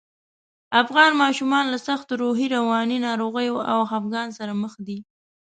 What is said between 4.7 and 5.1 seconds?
دي